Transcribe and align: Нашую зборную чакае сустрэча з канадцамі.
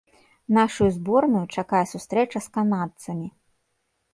Нашую 0.57 0.87
зборную 0.95 1.43
чакае 1.57 1.81
сустрэча 1.93 2.37
з 2.47 2.59
канадцамі. 2.59 3.27